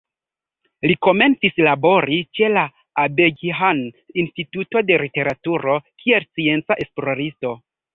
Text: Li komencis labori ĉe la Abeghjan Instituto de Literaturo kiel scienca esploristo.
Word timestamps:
Li 0.91 0.95
komencis 1.07 1.59
labori 1.67 2.17
ĉe 2.39 2.49
la 2.55 2.65
Abeghjan 3.05 3.85
Instituto 4.25 4.85
de 4.91 5.01
Literaturo 5.07 5.81
kiel 6.03 6.31
scienca 6.31 6.85
esploristo. 6.89 7.59